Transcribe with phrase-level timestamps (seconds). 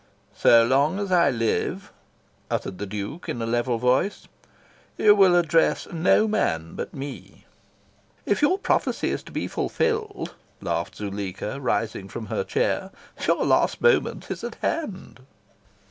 [0.33, 1.91] "So long as I live,"
[2.49, 4.27] uttered the Duke, in a level voice,
[4.97, 7.45] "you will address no man but me."
[8.25, 12.89] "If your prophecy is to be fulfilled," laughed Zuleika, rising from her chair,
[13.27, 15.19] "your last moment is at hand."